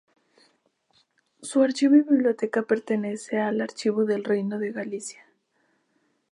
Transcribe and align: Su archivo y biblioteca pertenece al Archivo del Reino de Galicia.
Su 1.43 1.61
archivo 1.61 1.93
y 1.95 2.01
biblioteca 2.01 2.63
pertenece 2.63 3.37
al 3.39 3.61
Archivo 3.61 4.03
del 4.03 4.23
Reino 4.23 4.57
de 4.57 4.71
Galicia. 4.71 5.27